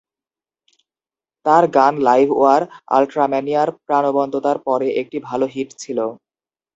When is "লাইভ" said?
2.07-2.27